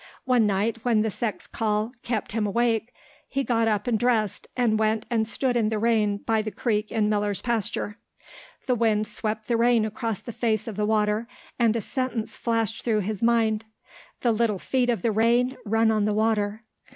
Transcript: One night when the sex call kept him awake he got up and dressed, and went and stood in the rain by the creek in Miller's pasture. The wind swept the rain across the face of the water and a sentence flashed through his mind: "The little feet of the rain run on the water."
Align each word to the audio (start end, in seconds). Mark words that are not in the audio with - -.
One 0.25 0.47
night 0.47 0.77
when 0.83 1.03
the 1.03 1.11
sex 1.11 1.45
call 1.45 1.91
kept 2.01 2.31
him 2.31 2.47
awake 2.47 2.91
he 3.29 3.43
got 3.43 3.67
up 3.67 3.85
and 3.85 3.99
dressed, 3.99 4.47
and 4.57 4.79
went 4.79 5.05
and 5.11 5.27
stood 5.27 5.55
in 5.55 5.69
the 5.69 5.77
rain 5.77 6.17
by 6.17 6.41
the 6.41 6.49
creek 6.49 6.91
in 6.91 7.07
Miller's 7.07 7.43
pasture. 7.43 7.97
The 8.65 8.73
wind 8.73 9.05
swept 9.05 9.47
the 9.47 9.57
rain 9.57 9.85
across 9.85 10.19
the 10.19 10.31
face 10.33 10.67
of 10.67 10.75
the 10.75 10.87
water 10.87 11.27
and 11.59 11.75
a 11.75 11.81
sentence 11.81 12.35
flashed 12.35 12.83
through 12.83 13.01
his 13.01 13.21
mind: 13.21 13.65
"The 14.21 14.31
little 14.31 14.57
feet 14.57 14.89
of 14.89 15.03
the 15.03 15.11
rain 15.11 15.55
run 15.65 15.91
on 15.91 16.05
the 16.05 16.13
water." 16.15 16.63